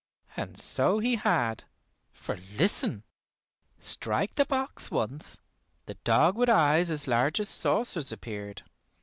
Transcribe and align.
And 0.35 0.57
so 0.57 0.97
he 0.97 1.13
had, 1.17 1.65
for 2.11 2.35
listen! 2.35 3.03
Strike 3.79 4.33
the 4.33 4.45
box 4.45 4.89
once, 4.89 5.39
the 5.85 5.93
dog 5.93 6.35
with 6.37 6.49
eyes 6.49 6.89
as 6.89 7.07
large 7.07 7.39
as 7.39 7.49
saucers 7.49 8.11
appeared. 8.11 8.63